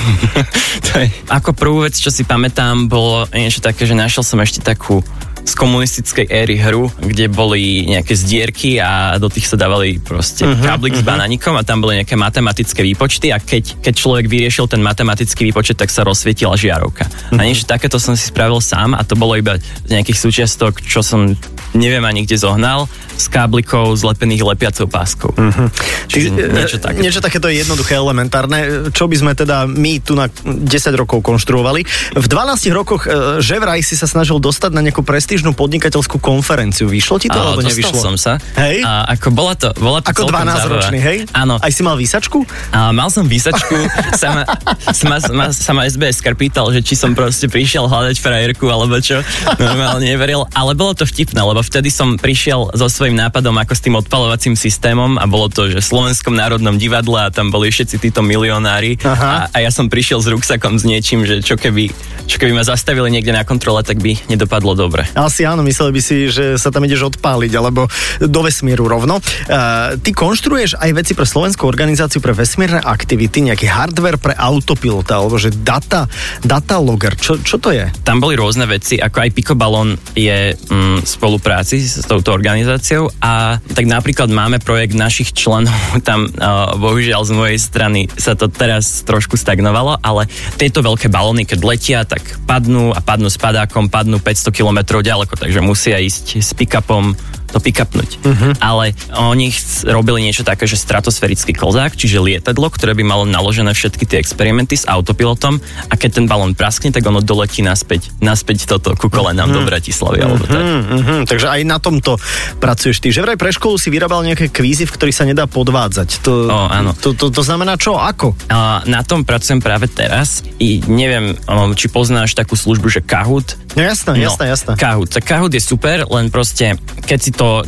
to 0.90 0.93
je, 0.99 1.06
ako 1.31 1.55
prvú 1.55 1.87
vec, 1.87 1.94
čo 1.94 2.10
si 2.10 2.26
pamätám, 2.26 2.90
bolo 2.90 3.31
niečo 3.31 3.62
také, 3.62 3.87
že 3.87 3.94
našiel 3.94 4.26
som 4.26 4.43
ešte 4.43 4.64
takú 4.64 5.05
z 5.49 5.56
komunistickej 5.56 6.29
éry 6.29 6.61
hru, 6.61 6.93
kde 7.00 7.33
boli 7.33 7.89
nejaké 7.89 8.12
zdierky 8.12 8.77
a 8.77 9.17
do 9.17 9.33
tých 9.33 9.49
sa 9.49 9.56
dávali 9.56 9.97
proste 9.97 10.45
uh-huh, 10.45 10.61
káblik 10.61 10.93
uh-huh. 10.93 11.00
s 11.00 11.05
mhm. 11.05 11.09
banánikom 11.09 11.55
a 11.56 11.65
tam 11.65 11.81
boli 11.81 12.05
nejaké 12.05 12.21
matematické 12.21 12.85
výpočty 12.85 13.33
a 13.33 13.41
keď, 13.41 13.81
keď 13.81 13.95
človek 13.97 14.29
vyriešil 14.29 14.69
ten 14.69 14.85
matematický 14.85 15.49
výpočet, 15.49 15.81
tak 15.81 15.89
sa 15.89 16.05
rozsvietila 16.05 16.53
žiarovka. 16.53 17.09
Uh-huh. 17.09 17.41
A 17.41 17.43
mhm. 17.43 17.47
niečo 17.49 17.65
takéto 17.65 17.97
som 17.97 18.12
si 18.12 18.29
spravil 18.29 18.61
sám 18.61 18.93
a 18.93 19.00
to 19.09 19.17
bolo 19.17 19.41
iba 19.41 19.56
z 19.56 19.89
nejakých 19.89 20.19
súčiastok, 20.21 20.85
čo 20.85 21.00
som 21.00 21.33
neviem 21.73 22.05
ani 22.05 22.29
kde 22.29 22.37
zohnal 22.37 22.85
s 23.19 23.27
káblikou 23.27 23.91
zlepených 23.99 24.47
lepiacou 24.47 24.87
páskou. 24.87 25.35
Uh-huh. 25.35 25.69
Čiže 26.06 26.29
niečo, 26.55 26.79
také. 26.79 27.03
niečo 27.03 27.19
takéto 27.19 27.51
je 27.51 27.67
jednoduché, 27.67 27.99
elementárne. 27.99 28.89
Čo 28.94 29.11
by 29.11 29.17
sme 29.19 29.33
teda 29.35 29.67
my 29.67 29.99
tu 29.99 30.15
na 30.15 30.31
10 30.31 30.71
rokov 30.94 31.27
konštruovali. 31.27 31.83
V 32.15 32.27
12 32.31 32.71
rokoch 32.71 33.11
e, 33.11 33.43
že 33.43 33.59
vraj 33.59 33.83
si 33.83 33.99
sa 33.99 34.06
snažil 34.06 34.39
dostať 34.39 34.71
na 34.71 34.87
nejakú 34.87 35.03
prestížnú 35.38 35.55
podnikateľskú 35.55 36.19
konferenciu. 36.19 36.90
Vyšlo 36.90 37.23
ti 37.23 37.31
to, 37.31 37.38
alebo 37.38 37.62
nevyšlo? 37.62 37.94
som 37.94 38.19
sa. 38.19 38.43
Hej? 38.58 38.82
A 38.82 39.06
ako 39.14 39.31
bola 39.31 39.55
to, 39.55 39.70
bola 39.79 40.02
to 40.02 40.11
Ako 40.11 40.26
12-ročný, 40.26 40.99
hej? 40.99 41.19
Áno. 41.31 41.62
Aj 41.62 41.70
si 41.70 41.87
mal 41.87 41.94
výsačku? 41.94 42.43
A 42.75 42.90
mal 42.90 43.06
som 43.06 43.23
výsačku. 43.23 43.70
sama, 44.19 44.43
sama, 44.90 45.23
sama, 45.23 45.46
sama 45.55 45.81
SBS 45.87 46.19
pýtal, 46.35 46.75
že 46.75 46.82
či 46.82 46.99
som 46.99 47.14
proste 47.14 47.46
prišiel 47.46 47.87
hľadať 47.87 48.19
frajerku, 48.19 48.67
alebo 48.67 48.99
čo. 48.99 49.23
Normálne 49.62 50.11
neveril. 50.11 50.43
Ale 50.58 50.75
bolo 50.75 50.99
to 50.99 51.06
vtipné, 51.06 51.38
lebo 51.38 51.62
vtedy 51.62 51.87
som 51.87 52.19
prišiel 52.19 52.75
zo 52.75 52.91
svojím 52.91 53.14
nápadom 53.14 53.55
ako 53.62 53.79
s 53.79 53.82
tým 53.87 53.94
odpalovacím 53.94 54.58
systémom 54.58 55.23
a 55.23 55.31
bolo 55.31 55.46
to, 55.55 55.70
že 55.70 55.79
v 55.79 55.87
Slovenskom 55.87 56.34
národnom 56.34 56.82
divadle 56.82 57.31
a 57.31 57.31
tam 57.31 57.55
boli 57.55 57.70
všetci 57.70 58.02
títo 58.02 58.26
milionári 58.26 58.99
a, 59.06 59.46
a 59.55 59.58
ja 59.62 59.70
som 59.70 59.87
prišiel 59.87 60.19
s 60.19 60.26
ruksakom 60.26 60.82
s 60.82 60.82
niečím, 60.82 61.23
že 61.23 61.46
čo 61.46 61.55
keby, 61.55 61.94
čo 62.26 62.43
keby 62.43 62.58
ma 62.58 62.67
zastavili 62.67 63.14
niekde 63.14 63.31
na 63.31 63.46
kontrole, 63.46 63.87
tak 63.87 64.02
by 64.02 64.19
nedopadlo 64.26 64.75
dobre. 64.75 65.06
Asi 65.19 65.43
áno, 65.43 65.67
mysleli 65.67 65.91
by 65.91 66.03
si, 66.03 66.31
že 66.31 66.55
sa 66.55 66.70
tam 66.70 66.87
ideš 66.87 67.11
odpáliť 67.11 67.53
alebo 67.59 67.91
do 68.23 68.41
vesmíru 68.47 68.87
rovno. 68.87 69.19
Uh, 69.19 69.99
ty 69.99 70.15
konštruuješ 70.15 70.79
aj 70.79 70.91
veci 70.94 71.12
pre 71.19 71.26
Slovenskú 71.26 71.67
organizáciu 71.67 72.23
pre 72.23 72.31
vesmírne 72.31 72.79
aktivity, 72.79 73.50
nejaký 73.50 73.67
hardware 73.67 74.23
pre 74.23 74.38
autopilota 74.38 75.19
alebo 75.19 75.35
že 75.35 75.50
data, 75.50 76.06
data 76.47 76.79
logger. 76.79 77.19
Čo, 77.19 77.43
čo 77.43 77.59
to 77.59 77.75
je? 77.75 77.91
Tam 78.06 78.23
boli 78.23 78.38
rôzne 78.38 78.70
veci, 78.70 78.94
ako 79.03 79.26
aj 79.26 79.35
Picobalon 79.35 79.99
je 80.15 80.55
mm, 80.55 81.03
spolupráci 81.03 81.82
s 81.82 82.06
touto 82.06 82.31
organizáciou 82.31 83.10
a 83.19 83.58
tak 83.58 83.91
napríklad 83.91 84.31
máme 84.31 84.63
projekt 84.63 84.94
našich 84.94 85.34
členov, 85.34 85.75
tam 86.08 86.31
uh, 86.31 86.79
bohužiaľ 86.79 87.27
z 87.27 87.32
mojej 87.34 87.58
strany 87.58 88.06
sa 88.15 88.39
to 88.39 88.46
teraz 88.46 89.03
trošku 89.03 89.34
stagnovalo, 89.34 89.98
ale 89.98 90.31
tieto 90.55 90.79
veľké 90.79 91.10
balóny, 91.10 91.43
keď 91.43 91.58
letia, 91.67 91.98
tak 92.06 92.22
padnú 92.46 92.94
a 92.94 93.01
padnú 93.03 93.27
s 93.27 93.41
padákom, 93.41 93.91
padnú 93.91 94.22
500 94.22 94.55
km 94.55 94.79
ďaleko, 95.08 95.41
takže 95.41 95.65
musia 95.65 95.96
ísť 95.96 96.44
s 96.44 96.53
pick-upom 96.53 97.17
to 97.48 97.58
pick-upnúť. 97.58 98.10
Uh-huh. 98.22 98.52
Ale 98.60 98.93
oni 99.17 99.48
robili 99.88 100.24
niečo 100.28 100.44
také, 100.44 100.69
že 100.69 100.76
stratosférický 100.76 101.56
kozák, 101.56 101.96
čiže 101.96 102.20
lietadlo, 102.20 102.69
ktoré 102.69 102.93
by 102.93 103.05
malo 103.05 103.24
naložené 103.24 103.72
všetky 103.72 104.05
tie 104.05 104.20
experimenty 104.20 104.76
s 104.76 104.84
autopilotom 104.84 105.60
a 105.88 105.94
keď 105.96 106.20
ten 106.20 106.26
balón 106.28 106.52
praskne, 106.52 106.93
tak 106.93 107.05
ono 107.08 107.24
doletí 107.24 107.64
naspäť, 107.64 108.12
naspäť 108.20 108.69
toto 108.69 108.93
ku 108.94 109.08
kolenám 109.08 109.48
uh-huh. 109.48 109.64
do 109.64 109.69
Bratislavy. 109.69 110.19
Uh-huh. 110.20 110.28
Alebo 110.28 110.44
tak. 110.44 110.62
Uh-huh. 110.62 111.20
Takže 111.24 111.46
aj 111.48 111.60
na 111.64 111.78
tomto 111.81 112.20
pracuješ 112.60 113.00
ty. 113.00 113.08
Že 113.08 113.24
vraj 113.24 113.38
pre 113.40 113.50
školu 113.52 113.81
si 113.81 113.88
vyrábal 113.88 114.24
nejaké 114.28 114.52
kvízy, 114.52 114.84
v 114.84 114.93
ktorých 114.93 115.17
sa 115.17 115.24
nedá 115.24 115.48
podvádzať. 115.48 116.08
To, 116.28 116.32
o, 116.52 116.58
áno. 116.69 116.93
To, 117.00 117.17
to, 117.17 117.32
to 117.32 117.43
znamená 117.43 117.81
čo? 117.81 117.96
Ako? 117.96 118.36
A, 118.52 118.84
na 118.84 119.00
tom 119.00 119.24
pracujem 119.24 119.64
práve 119.64 119.88
teraz 119.88 120.44
i 120.60 120.84
neviem, 120.84 121.32
či 121.74 121.88
poznáš 121.88 122.36
takú 122.36 122.58
službu, 122.58 122.93
že 122.93 123.00
Kahoot. 123.00 123.56
No 123.78 123.81
jasné, 123.86 124.19
no, 124.19 124.22
jasné, 124.22 124.44
jasné. 124.50 124.72
Kahoot. 124.74 125.08
Tak 125.08 125.24
Kahoot 125.24 125.55
je 125.55 125.62
super, 125.62 126.05
len 126.10 126.28
proste, 126.28 126.74
keď 127.06 127.19
si 127.22 127.31
to 127.39 127.63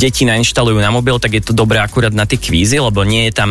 deti 0.00 0.24
nainštalujú 0.24 0.80
na 0.80 0.88
mobil, 0.88 1.20
tak 1.20 1.36
je 1.36 1.44
to 1.44 1.52
dobré 1.52 1.76
akurát 1.76 2.10
na 2.16 2.24
tie 2.24 2.40
kvízy, 2.40 2.80
lebo 2.80 3.04
nie 3.04 3.28
je 3.28 3.32
tam, 3.36 3.50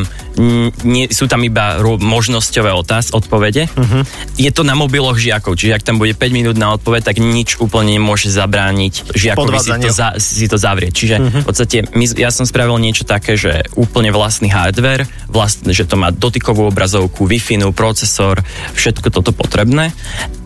nie, 0.81 1.05
sú 1.13 1.29
tam 1.29 1.45
iba 1.45 1.77
možnosťové 1.85 2.73
otáz, 2.73 3.13
odpovede. 3.13 3.69
Uh-huh. 3.77 4.01
Je 4.33 4.49
to 4.49 4.65
na 4.65 4.73
mobiloch 4.73 5.21
žiakov, 5.21 5.53
čiže 5.53 5.77
ak 5.77 5.85
tam 5.85 6.01
bude 6.01 6.17
5 6.17 6.33
minút 6.33 6.57
na 6.57 6.73
odpoveď, 6.73 7.13
tak 7.13 7.21
nič 7.21 7.61
úplne 7.61 8.01
nemôže 8.01 8.33
zabrániť 8.33 9.13
žiakovi 9.13 9.57
si 9.61 9.71
to, 9.77 9.89
za, 9.93 10.07
si 10.17 10.45
to 10.49 10.57
zavrieť. 10.57 10.93
Čiže 10.97 11.15
uh-huh. 11.21 11.41
v 11.41 11.45
podstate 11.45 11.77
my, 11.93 12.05
ja 12.17 12.33
som 12.33 12.49
spravil 12.49 12.81
niečo 12.81 13.05
také, 13.05 13.37
že 13.37 13.61
úplne 13.77 14.09
vlastný 14.09 14.49
hardware, 14.49 15.05
vlastne, 15.29 15.69
že 15.69 15.85
to 15.85 16.01
má 16.01 16.09
dotykovú 16.09 16.65
obrazovku, 16.73 17.29
Wi-Fi, 17.29 17.61
procesor, 17.77 18.41
všetko 18.73 19.13
toto 19.13 19.29
potrebné 19.35 19.93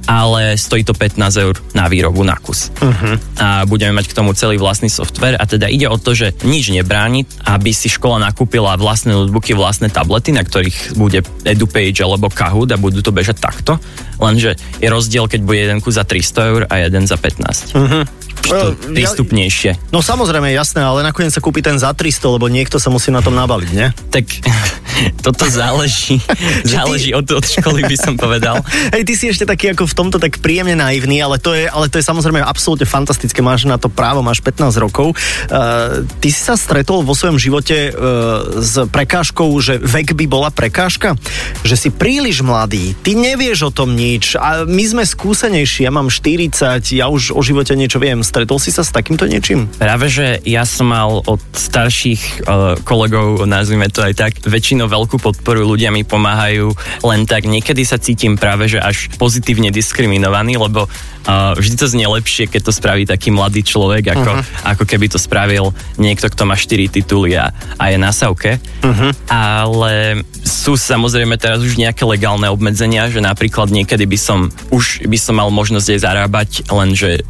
ale 0.08 0.60
stojí 0.60 0.84
to 0.84 0.94
15 0.94 1.20
eur 1.38 1.56
na 1.72 1.88
výrobu 1.88 2.24
na 2.24 2.36
kus. 2.36 2.70
Uh-huh. 2.80 3.16
A 3.40 3.64
budeme 3.64 3.96
mať 3.96 4.12
k 4.12 4.18
tomu 4.18 4.36
celý 4.36 4.60
vlastný 4.60 4.92
software 4.92 5.40
a 5.40 5.44
teda 5.48 5.72
ide 5.72 5.88
o 5.88 5.98
to, 5.98 6.16
že 6.16 6.36
nič 6.44 6.72
nebráni, 6.72 7.24
aby 7.48 7.72
si 7.72 7.88
škola 7.88 8.20
nakúpila 8.20 8.76
vlastné 8.76 9.16
notebooky, 9.16 9.56
vlastné 9.56 9.90
tablety, 9.90 10.36
na 10.36 10.44
ktorých 10.44 11.00
bude 11.00 11.24
EduPage 11.48 12.04
alebo 12.04 12.28
Kahoot 12.32 12.72
a 12.76 12.82
budú 12.82 13.00
to 13.00 13.16
bežať 13.16 13.40
takto, 13.40 13.80
lenže 14.20 14.60
je 14.80 14.88
rozdiel, 14.92 15.28
keď 15.32 15.42
bude 15.44 15.60
jeden 15.60 15.80
kus 15.80 15.96
za 15.96 16.04
300 16.08 16.52
eur 16.52 16.62
a 16.68 16.84
jeden 16.84 17.04
za 17.08 17.16
15. 17.16 17.76
Uh-huh 17.76 18.04
to 18.44 18.76
prístupnejšie. 18.92 19.92
No 19.94 20.04
samozrejme, 20.04 20.52
jasné, 20.52 20.84
ale 20.84 21.02
nakoniec 21.02 21.32
sa 21.32 21.42
kúpi 21.42 21.64
ten 21.64 21.80
za 21.80 21.92
300, 21.96 22.36
lebo 22.36 22.52
niekto 22.52 22.78
sa 22.78 22.92
musí 22.92 23.10
na 23.10 23.24
tom 23.24 23.34
nabaliť, 23.34 23.72
nie? 23.72 23.88
Tak 24.12 24.26
toto 25.26 25.48
záleží. 25.48 26.20
záleží 26.76 27.16
od, 27.16 27.26
od 27.32 27.46
školy, 27.46 27.86
by 27.88 27.98
som 27.98 28.14
povedal. 28.20 28.62
Hej, 28.94 29.04
ty 29.08 29.14
si 29.16 29.26
ešte 29.32 29.48
taký 29.48 29.74
ako 29.74 29.88
v 29.90 29.96
tomto 29.96 30.18
tak 30.20 30.40
príjemne 30.44 30.78
naivný, 30.78 31.24
ale 31.24 31.40
to 31.40 31.56
je, 31.56 31.66
ale 31.66 31.88
to 31.88 32.00
je 32.00 32.06
samozrejme 32.06 32.44
absolútne 32.44 32.86
fantastické. 32.86 33.40
Máš 33.40 33.66
na 33.66 33.80
to 33.80 33.88
právo, 33.88 34.22
máš 34.22 34.44
15 34.44 34.76
rokov. 34.80 35.16
Uh, 35.50 36.04
ty 36.20 36.30
si 36.30 36.42
sa 36.44 36.60
stretol 36.60 37.02
vo 37.06 37.16
svojom 37.16 37.40
živote 37.40 37.92
uh, 37.92 38.60
s 38.60 38.84
prekážkou, 38.90 39.48
že 39.64 39.80
vek 39.80 40.14
by 40.18 40.26
bola 40.28 40.50
prekážka? 40.54 41.16
Že 41.64 41.76
si 41.76 41.90
príliš 41.90 42.44
mladý, 42.44 42.94
ty 43.02 43.16
nevieš 43.16 43.70
o 43.70 43.72
tom 43.72 43.96
nič 43.96 44.36
a 44.36 44.68
my 44.68 44.84
sme 44.84 45.04
skúsenejší, 45.04 45.88
ja 45.88 45.92
mám 45.94 46.12
40, 46.12 46.54
ja 46.94 47.08
už 47.08 47.34
o 47.34 47.42
živote 47.42 47.76
niečo 47.78 48.02
viem 48.02 48.22
Stretol 48.34 48.58
si 48.58 48.74
sa 48.74 48.82
s 48.82 48.90
takýmto 48.90 49.30
niečím? 49.30 49.70
Práve, 49.78 50.10
že 50.10 50.42
ja 50.42 50.66
som 50.66 50.90
mal 50.90 51.22
od 51.22 51.38
starších 51.54 52.50
uh, 52.50 52.74
kolegov, 52.82 53.46
nazvime 53.46 53.94
to 53.94 54.02
aj 54.02 54.18
tak, 54.18 54.34
väčšinou 54.42 54.90
veľkú 54.90 55.22
podporu, 55.22 55.62
ľudia 55.62 55.94
mi 55.94 56.02
pomáhajú, 56.02 56.74
len 57.06 57.30
tak 57.30 57.46
niekedy 57.46 57.86
sa 57.86 58.02
cítim 58.02 58.34
práve, 58.34 58.66
že 58.74 58.82
až 58.82 59.14
pozitívne 59.22 59.70
diskriminovaný, 59.70 60.58
lebo 60.58 60.90
Uh, 61.24 61.56
vždy 61.56 61.80
to 61.80 61.88
znie 61.88 62.04
lepšie, 62.04 62.52
keď 62.52 62.68
to 62.68 62.76
spraví 62.76 63.08
taký 63.08 63.32
mladý 63.32 63.64
človek, 63.64 64.12
ako, 64.12 64.44
uh-huh. 64.44 64.76
ako 64.76 64.84
keby 64.84 65.08
to 65.08 65.16
spravil 65.16 65.72
niekto, 65.96 66.28
kto 66.28 66.44
má 66.44 66.60
4 66.60 66.92
tituly 66.92 67.40
a, 67.40 67.56
a 67.80 67.96
je 67.96 67.96
na 67.96 68.12
savke. 68.12 68.60
Uh-huh. 68.84 69.16
Ale 69.32 70.20
sú 70.44 70.76
samozrejme 70.76 71.40
teraz 71.40 71.64
už 71.64 71.80
nejaké 71.80 72.04
legálne 72.04 72.52
obmedzenia, 72.52 73.08
že 73.08 73.24
napríklad 73.24 73.72
niekedy 73.72 74.04
by 74.04 74.20
som 74.20 74.52
už 74.68 75.08
by 75.08 75.16
som 75.16 75.40
mal 75.40 75.48
možnosť 75.48 75.96
aj 75.96 76.00
zarábať, 76.04 76.50
lenže 76.68 77.24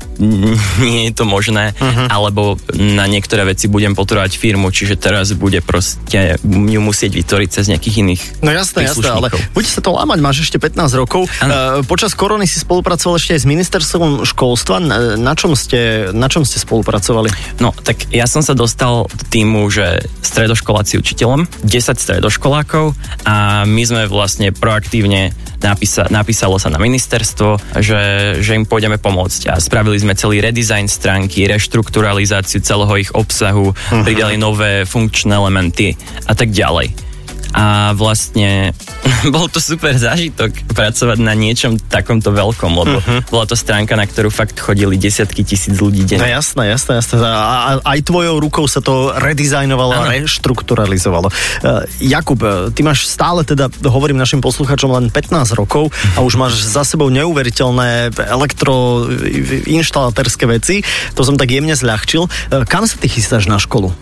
nie 0.81 0.92
je 0.95 1.13
to 1.13 1.25
možné, 1.27 1.75
uh-huh. 1.75 2.07
alebo 2.07 2.57
na 2.73 3.05
niektoré 3.05 3.43
veci 3.43 3.67
budem 3.67 3.93
potrebovať 3.93 4.39
firmu, 4.39 4.71
čiže 4.71 4.95
teraz 4.95 5.35
bude 5.35 5.59
proste 5.59 6.37
ju 6.45 6.79
musieť 6.79 7.11
vytvoriť 7.19 7.49
cez 7.51 7.65
nejakých 7.67 7.95
iných 8.05 8.21
No 8.45 8.51
jasné, 8.51 8.87
jasné, 8.87 9.09
ale 9.09 9.29
bude 9.51 9.67
sa 9.67 9.83
to 9.83 9.91
lámať, 9.91 10.19
máš 10.23 10.37
ešte 10.47 10.57
15 10.61 11.01
rokov. 11.01 11.27
Uh, 11.41 11.81
počas 11.85 12.15
korony 12.15 12.47
si 12.47 12.61
spolupracoval 12.61 13.19
ešte 13.19 13.35
aj 13.35 13.41
s 13.43 13.47
minister 13.47 13.73
ministerstvom 13.73 14.21
školstva, 14.21 14.77
na 15.17 15.33
čom, 15.33 15.57
ste, 15.57 16.13
na 16.13 16.29
čom 16.29 16.45
ste 16.45 16.61
spolupracovali? 16.61 17.33
No, 17.57 17.73
tak 17.73 18.11
ja 18.13 18.29
som 18.29 18.45
sa 18.45 18.53
dostal 18.53 19.09
do 19.09 19.23
týmu, 19.33 19.65
že 19.73 20.05
stredoškoláci 20.21 21.01
učiteľom, 21.01 21.49
10 21.65 21.97
stredoškolákov 21.97 22.93
a 23.25 23.65
my 23.65 23.83
sme 23.83 24.05
vlastne 24.05 24.53
proaktívne 24.53 25.33
napísa, 25.63 26.05
napísalo 26.11 26.59
sa 26.59 26.67
na 26.67 26.77
ministerstvo, 26.77 27.79
že, 27.79 28.01
že 28.43 28.51
im 28.53 28.67
pôjdeme 28.67 28.99
pomôcť 28.99 29.55
a 29.55 29.57
spravili 29.57 29.95
sme 29.97 30.13
celý 30.13 30.43
redesign 30.43 30.82
stránky, 30.87 31.47
reštrukturalizáciu 31.47 32.61
celého 32.61 32.93
ich 32.97 33.11
obsahu, 33.15 33.71
uh-huh. 33.71 34.03
pridali 34.03 34.37
nové 34.37 34.85
funkčné 34.85 35.35
elementy 35.35 35.95
a 36.27 36.33
tak 36.35 36.51
ďalej 36.51 37.12
a 37.53 37.93
vlastne 37.93 38.73
bol 39.33 39.45
to 39.47 39.61
super 39.61 39.93
zážitok 39.93 40.73
pracovať 40.73 41.21
na 41.21 41.37
niečom 41.37 41.77
takomto 41.77 42.33
veľkom, 42.33 42.73
lebo 42.73 42.97
uh-huh. 42.99 43.21
bola 43.29 43.45
to 43.45 43.53
stránka, 43.53 43.93
na 43.93 44.09
ktorú 44.09 44.33
fakt 44.33 44.57
chodili 44.57 44.97
desiatky 44.97 45.45
tisíc 45.45 45.77
ľudí 45.77 46.01
denne. 46.03 46.25
No 46.25 46.27
jasné, 46.27 46.73
jasné, 46.73 46.97
jasné. 46.99 47.21
A, 47.21 47.77
aj 47.85 47.99
tvojou 48.03 48.41
rukou 48.41 48.65
sa 48.65 48.81
to 48.81 49.13
redizajnovalo 49.13 49.93
a 49.93 50.09
reštrukturalizovalo. 50.09 51.29
Uh, 51.29 51.85
Jakub, 52.01 52.41
ty 52.73 52.81
máš 52.81 53.05
stále 53.05 53.45
teda, 53.45 53.69
hovorím 53.85 54.17
našim 54.17 54.41
posluchačom, 54.41 54.89
len 54.89 55.13
15 55.13 55.53
rokov 55.53 55.93
a 56.17 56.25
už 56.25 56.41
máš 56.41 56.65
za 56.65 56.81
sebou 56.81 57.13
neuveriteľné 57.13 58.17
elektroinštalatérske 58.17 60.49
veci. 60.49 60.81
To 61.13 61.21
som 61.21 61.37
tak 61.37 61.53
jemne 61.53 61.77
zľahčil. 61.77 62.25
Uh, 62.25 62.65
kam 62.65 62.89
sa 62.89 62.97
ty 62.97 63.05
chystáš 63.05 63.45
na 63.45 63.61
školu? 63.61 63.93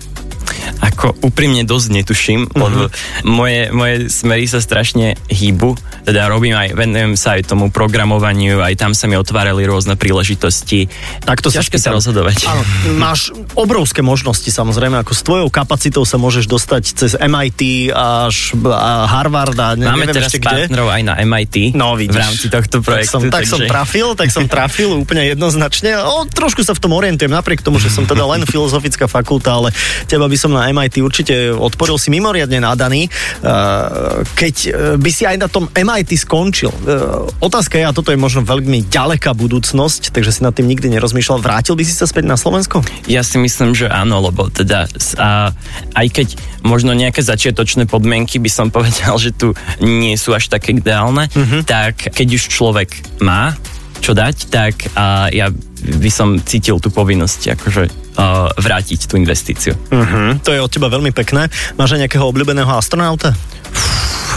Ako 0.81 1.17
úprimne 1.21 1.63
dosť 1.63 1.87
netuším, 1.91 2.41
lebo 2.53 2.89
moje, 3.25 3.69
moje 3.73 3.95
smery 4.09 4.45
sa 4.45 4.59
strašne 4.59 5.17
hýbu, 5.29 5.77
teda 6.05 6.27
robím 6.29 6.57
aj, 6.57 6.73
venujem 6.73 7.13
sa 7.13 7.37
aj 7.37 7.51
tomu 7.51 7.69
programovaniu, 7.69 8.61
aj 8.61 8.75
tam 8.77 8.91
sa 8.97 9.05
mi 9.05 9.15
otvárali 9.15 9.63
rôzne 9.65 9.93
príležitosti. 9.95 10.89
Tak 11.23 11.45
to 11.45 11.53
Ťažké 11.53 11.77
sa, 11.77 11.91
sa 11.91 11.97
rozhodovať. 11.97 12.47
Áno, 12.47 12.63
máš 12.97 13.35
obrovské 13.53 14.01
možnosti 14.01 14.47
samozrejme, 14.47 14.97
ako 15.01 15.13
s 15.13 15.21
tvojou 15.21 15.47
kapacitou 15.53 16.03
sa 16.07 16.17
môžeš 16.17 16.49
dostať 16.49 16.83
cez 16.95 17.11
MIT 17.17 17.93
až 17.93 18.57
a 18.65 19.05
Harvard 19.07 19.57
a 19.57 19.77
ne, 19.77 19.87
Máme 19.87 20.09
neviem 20.09 20.15
teraz 20.17 20.33
ešte 20.33 20.41
partnerov 20.41 20.87
kde. 20.89 20.95
aj 20.97 21.01
na 21.05 21.13
MIT 21.21 21.55
no, 21.77 21.93
vidíš. 21.95 22.15
v 22.15 22.19
rámci 22.19 22.45
tohto 22.49 22.77
projektu. 22.81 23.05
Tak 23.05 23.13
som, 23.13 23.21
tak 23.29 23.43
takže... 23.43 23.51
som 23.51 23.61
trafil, 23.65 24.07
tak 24.17 24.29
som 24.33 24.45
trafil 24.49 24.89
úplne 25.03 25.23
jednoznačne. 25.29 26.01
O, 26.01 26.25
trošku 26.25 26.65
sa 26.65 26.73
v 26.73 26.81
tom 26.81 26.91
orientujem, 26.97 27.31
napriek 27.31 27.61
tomu, 27.61 27.77
že 27.77 27.93
som 27.93 28.03
teda 28.03 28.25
len 28.25 28.43
filozofická 28.43 29.05
fakulta, 29.05 29.57
ale 29.61 29.69
teba 30.09 30.25
by 30.25 30.37
som 30.41 30.57
na 30.57 30.65
MIT 30.73 31.05
určite 31.05 31.53
odporil 31.53 32.01
si 32.01 32.09
mimoriadne 32.09 32.57
nadaný. 32.57 33.05
Eh, 33.05 34.25
keď 34.33 34.55
eh, 34.65 34.71
by 34.97 35.11
si 35.13 35.29
aj 35.29 35.37
na 35.37 35.45
tom 35.45 35.69
MIT 35.69 36.17
skončil, 36.17 36.73
eh, 36.73 37.45
otázka 37.45 37.77
je, 37.77 37.85
a 37.85 37.93
toto 37.93 38.09
je 38.09 38.17
možno 38.17 38.41
veľmi 38.41 38.89
ďaleká 38.89 39.37
budúcnosť, 39.37 40.09
takže 40.09 40.33
si 40.33 40.41
nad 40.41 40.57
tým 40.57 40.65
nikdy 40.65 40.89
nerozmýšľal, 40.97 41.37
vrátil 41.37 41.77
by 41.77 41.83
si 41.85 41.93
sa 41.93 42.09
späť 42.09 42.25
na 42.25 42.39
Slovensko? 42.39 42.81
Ja 43.05 43.21
si 43.21 43.37
myslím, 43.37 43.77
že 43.77 43.85
áno, 43.85 44.17
lebo 44.25 44.49
teda 44.49 44.89
a, 45.21 45.53
aj 45.93 46.07
keď 46.09 46.27
možno 46.65 46.97
nejaké 46.97 47.21
začiatočné 47.21 47.85
podmienky 47.85 48.41
by 48.41 48.49
som 48.49 48.67
povedal, 48.75 49.21
že 49.21 49.29
tu 49.35 49.53
nie 49.77 50.17
sú 50.17 50.33
až 50.33 50.49
také 50.49 50.73
ideálne, 50.73 51.29
uh-huh. 51.29 51.61
tak 51.67 52.09
keď 52.09 52.27
už 52.41 52.43
človek 52.49 52.89
má 53.21 53.53
čo 54.01 54.17
dať, 54.17 54.35
tak 54.49 54.73
a 54.97 55.29
ja 55.29 55.53
by 55.81 56.09
som 56.09 56.41
cítil 56.41 56.81
tú 56.81 56.89
povinnosť 56.89 57.53
akože 57.57 57.83
uh, 57.85 58.49
vrátiť 58.57 59.05
tú 59.05 59.17
investíciu. 59.17 59.77
Uh-huh. 59.77 60.37
To 60.41 60.49
je 60.53 60.59
od 60.61 60.69
teba 60.69 60.89
veľmi 60.89 61.13
pekné. 61.13 61.47
Máš 61.77 61.95
aj 61.97 62.09
nejakého 62.09 62.25
obľúbeného 62.25 62.69
astronauta? 62.73 63.33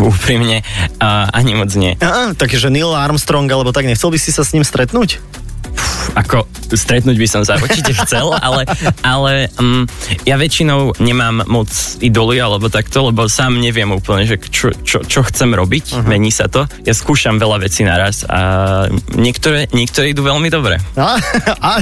úprimne, 0.02 0.66
uh, 0.98 1.30
ani 1.30 1.54
moc 1.54 1.70
nie. 1.78 1.94
Aha, 2.02 2.34
takže 2.34 2.66
Neil 2.66 2.90
Armstrong, 2.90 3.46
alebo 3.46 3.70
tak, 3.70 3.86
nechcel 3.86 4.10
by 4.10 4.18
si 4.18 4.34
sa 4.34 4.42
s 4.42 4.50
ním 4.50 4.66
stretnúť? 4.66 5.22
Ako 6.14 6.46
stretnúť 6.74 7.16
by 7.18 7.28
som 7.28 7.42
sa 7.42 7.58
určite 7.58 7.94
chcel, 8.02 8.34
ale, 8.34 8.66
ale 9.02 9.50
um, 9.58 9.86
ja 10.26 10.38
väčšinou 10.38 10.98
nemám 10.98 11.46
moc 11.46 11.70
idoly 12.02 12.38
alebo 12.38 12.70
takto, 12.70 13.10
lebo 13.10 13.26
sám 13.30 13.58
neviem 13.58 13.90
úplne, 13.90 14.26
že 14.26 14.38
čo, 14.38 14.74
čo, 14.82 15.02
čo 15.02 15.20
chcem 15.26 15.54
robiť, 15.54 15.84
uh-huh. 15.94 16.06
mení 16.06 16.30
sa 16.34 16.50
to. 16.50 16.66
Ja 16.86 16.94
skúšam 16.94 17.38
veľa 17.38 17.62
vecí 17.62 17.86
naraz 17.86 18.26
a 18.26 18.84
niektoré, 19.14 19.70
niektoré 19.70 20.14
idú 20.14 20.26
veľmi 20.26 20.48
dobre. 20.50 20.78
A, 20.98 21.18
a, 21.60 21.72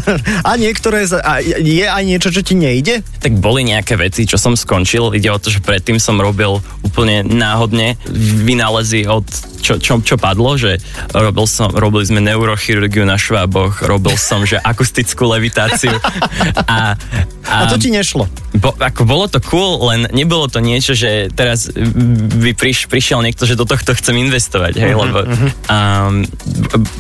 a 0.45 0.51
niektoré, 0.57 1.05
a 1.09 1.41
je 1.43 1.87
aj 1.89 2.05
niečo, 2.05 2.29
čo 2.33 2.45
ti 2.45 2.57
nejde? 2.57 3.05
Tak 3.21 3.37
boli 3.39 3.65
nejaké 3.69 3.97
veci, 3.97 4.25
čo 4.25 4.41
som 4.41 4.57
skončil. 4.57 5.13
Ide 5.13 5.29
o 5.33 5.41
to, 5.41 5.49
že 5.53 5.65
predtým 5.65 6.01
som 6.01 6.17
robil 6.21 6.61
úplne 6.83 7.25
náhodne 7.25 7.97
vynálezy 8.45 9.07
od 9.09 9.25
čo, 9.63 9.79
čo, 9.79 10.03
čo 10.03 10.19
padlo, 10.19 10.59
že 10.59 10.83
robil 11.15 11.47
som, 11.47 11.71
robili 11.71 12.05
sme 12.05 12.21
neurochirurgiu 12.21 13.07
na 13.07 13.15
šváboch, 13.15 13.87
robil 13.87 14.19
som, 14.19 14.43
že 14.43 14.59
akustickú 14.59 15.31
levitáciu. 15.31 15.95
A, 16.73 16.97
a, 17.47 17.55
a 17.65 17.71
to 17.71 17.77
ti 17.77 17.93
nešlo? 17.93 18.27
Bo, 18.53 18.77
ako 18.77 19.09
bolo 19.09 19.25
to 19.33 19.41
cool, 19.49 19.81
len 19.89 20.05
nebolo 20.13 20.45
to 20.45 20.61
niečo, 20.61 20.93
že 20.93 21.33
teraz 21.33 21.73
by 21.73 22.53
priš, 22.53 22.85
prišiel 22.85 23.25
niekto, 23.25 23.49
že 23.49 23.57
do 23.57 23.65
tohto 23.65 23.97
chcem 23.97 24.13
investovať, 24.21 24.77
hej, 24.77 24.93
uh-huh, 24.93 25.03
lebo 25.09 25.19
um, 25.25 26.21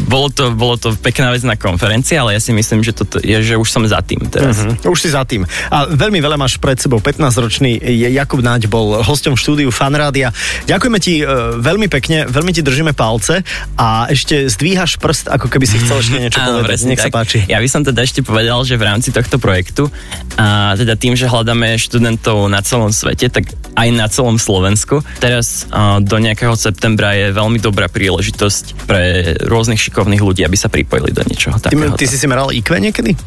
bolo, 0.09 0.32
to, 0.32 0.49
bolo 0.56 0.80
to 0.80 0.97
pekná 0.97 1.28
vec 1.28 1.44
na 1.44 1.61
konferencii, 1.61 2.16
ale 2.16 2.37
ja 2.37 2.40
si 2.40 2.56
myslím, 2.56 2.80
že, 2.80 2.97
toto 2.97 3.21
je, 3.21 3.37
že 3.44 3.61
už 3.61 3.68
som 3.68 3.85
za 3.85 4.00
tým 4.00 4.25
teraz. 4.32 4.64
Uh-huh. 4.64 4.97
Už 4.97 5.04
si 5.04 5.12
za 5.12 5.28
tým. 5.28 5.44
A 5.68 5.92
veľmi 5.92 6.25
veľa 6.25 6.40
máš 6.40 6.56
pred 6.56 6.80
sebou. 6.80 7.04
15-ročný 7.04 7.85
Jakub 8.16 8.40
Naď 8.40 8.73
bol 8.73 9.04
hosťom 9.04 9.37
v 9.37 9.40
štúdiu 9.40 9.68
Fanrádia. 9.68 10.32
Ďakujeme 10.64 10.99
ti 11.04 11.21
uh, 11.21 11.61
veľmi 11.61 11.92
pekne, 11.92 12.25
veľmi 12.32 12.56
ti 12.56 12.64
držíme 12.64 12.97
palce 12.97 13.44
a 13.76 14.09
ešte 14.09 14.49
zdvíhaš 14.49 14.97
prst, 14.97 15.28
ako 15.28 15.52
keby 15.52 15.68
si 15.68 15.76
chcel 15.85 16.00
ešte 16.00 16.16
niečo 16.16 16.40
Áno, 16.44 16.64
povedať. 16.64 16.88
Nech 16.88 16.97
tak. 16.97 17.12
sa 17.12 17.16
páči. 17.21 17.38
Ja 17.44 17.61
by 17.61 17.68
som 17.68 17.85
teda 17.85 18.00
ešte 18.00 18.25
povedal, 18.25 18.64
že 18.64 18.80
v 18.80 18.85
rámci 18.88 19.12
tohto 19.12 19.37
projektu, 19.37 19.92
a 20.40 20.73
teda 20.80 20.97
tým, 20.97 21.12
že 21.12 21.28
hľadáme 21.42 21.75
študentov 21.75 22.46
na 22.46 22.62
celom 22.62 22.94
svete, 22.94 23.26
tak 23.26 23.50
aj 23.75 23.88
na 23.90 24.06
celom 24.06 24.38
Slovensku. 24.38 25.02
Teraz 25.18 25.66
do 26.06 26.16
nejakého 26.22 26.54
septembra 26.54 27.18
je 27.18 27.34
veľmi 27.34 27.58
dobrá 27.58 27.90
príležitosť 27.90 28.87
pre 28.87 29.34
rôznych 29.42 29.82
šikovných 29.82 30.22
ľudí, 30.22 30.46
aby 30.46 30.54
sa 30.54 30.70
pripojili 30.70 31.11
do 31.11 31.26
niečoho 31.26 31.58
takého. 31.58 31.99
Ty, 31.99 31.99
ty 31.99 32.06
si 32.06 32.14
si 32.14 32.30
meral 32.30 32.54
IQ 32.54 32.78
niekedy? 32.78 33.18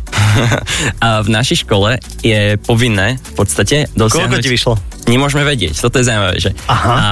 a 1.04 1.20
v 1.20 1.28
našej 1.28 1.68
škole 1.68 2.00
je 2.24 2.56
povinné 2.64 3.20
v 3.20 3.34
podstate 3.36 3.92
dosiahnuť... 3.92 4.32
Koľko 4.32 4.48
ti 4.48 4.56
vyšlo? 4.56 4.74
Nemôžeme 5.06 5.46
vedieť, 5.46 5.78
toto 5.78 6.02
je 6.02 6.08
zaujímavé, 6.10 6.36
že... 6.42 6.52
Aha. 6.66 6.94
A 6.94 7.04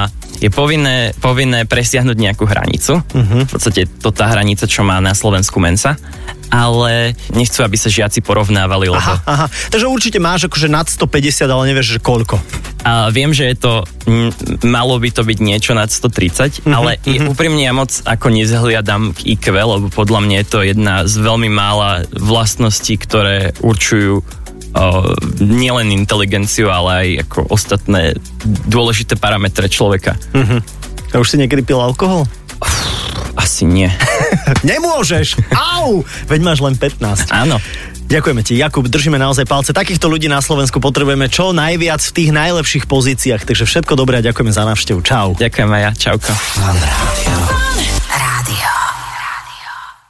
je 0.42 0.50
povinné, 0.52 1.14
povinné 1.24 1.64
presiahnuť 1.64 2.18
nejakú 2.20 2.44
hranicu. 2.44 3.00
Uh-huh. 3.00 3.42
V 3.48 3.52
podstate 3.54 3.88
to 3.88 4.12
tá 4.12 4.28
hranica, 4.28 4.68
čo 4.68 4.84
má 4.84 5.00
na 5.00 5.16
Slovensku 5.16 5.62
Mensa 5.62 5.96
ale 6.54 7.18
nechcú, 7.34 7.66
aby 7.66 7.74
sa 7.74 7.90
žiaci 7.90 8.22
porovnávali. 8.22 8.94
Lebo... 8.94 9.02
Aha, 9.02 9.18
aha. 9.26 9.46
Takže 9.74 9.90
určite 9.90 10.22
máš 10.22 10.46
akože 10.46 10.70
nad 10.70 10.86
150, 10.86 11.50
ale 11.50 11.74
nevieš, 11.74 11.98
že 11.98 12.00
koľko. 12.00 12.38
A 12.86 13.10
viem, 13.10 13.34
že 13.34 13.50
je 13.50 13.58
to, 13.58 13.74
m, 14.06 14.30
malo 14.62 15.02
by 15.02 15.10
to 15.10 15.26
byť 15.26 15.40
niečo 15.42 15.74
nad 15.74 15.90
130, 15.90 16.62
uh-huh, 16.62 16.70
ale 16.70 17.02
uh-huh. 17.02 17.34
úprimne 17.34 17.66
ja 17.66 17.74
moc 17.74 17.90
ako 18.06 18.30
nezhliadam 18.30 19.18
k 19.18 19.34
IQ, 19.34 19.50
lebo 19.50 19.90
podľa 19.90 20.20
mňa 20.30 20.38
je 20.46 20.48
to 20.48 20.60
jedna 20.62 20.96
z 21.10 21.14
veľmi 21.18 21.50
mála 21.50 22.06
vlastností, 22.14 23.02
ktoré 23.02 23.58
určujú 23.58 24.22
nielen 25.40 25.94
inteligenciu, 25.94 26.74
ale 26.74 26.90
aj 26.92 27.08
ako 27.30 27.40
ostatné 27.54 28.18
dôležité 28.68 29.16
parametre 29.16 29.70
človeka. 29.70 30.18
Uh-huh. 30.34 30.60
A 31.14 31.22
už 31.22 31.30
si 31.30 31.38
niekedy 31.38 31.62
pil 31.62 31.78
alkohol? 31.78 32.26
Asi 33.38 33.66
nie. 33.66 33.90
Nemôžeš! 34.66 35.38
Au! 35.54 36.02
Veď 36.30 36.40
máš 36.42 36.60
len 36.62 36.78
15. 36.78 37.30
Áno. 37.34 37.58
Ďakujeme 38.04 38.46
ti, 38.46 38.54
Jakub, 38.60 38.86
držíme 38.86 39.18
naozaj 39.18 39.48
palce. 39.48 39.74
Takýchto 39.74 40.06
ľudí 40.06 40.30
na 40.30 40.44
Slovensku 40.44 40.78
potrebujeme 40.78 41.32
čo 41.32 41.50
najviac 41.56 42.04
v 42.04 42.14
tých 42.14 42.30
najlepších 42.30 42.86
pozíciách, 42.86 43.42
takže 43.48 43.66
všetko 43.66 43.98
dobré 43.98 44.22
a 44.22 44.26
ďakujeme 44.26 44.54
za 44.54 44.68
návštevu. 44.70 45.02
Čau. 45.02 45.34
Ďakujem 45.34 45.70
aj 45.72 45.82
ja, 45.82 45.92
čauko. 45.98 46.30